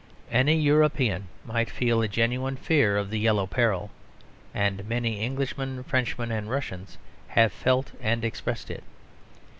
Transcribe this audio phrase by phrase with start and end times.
[0.31, 3.91] Any European might feel a genuine fear of the Yellow Peril;
[4.51, 8.83] and many Englishmen, Frenchmen, and Russians have felt and expressed it.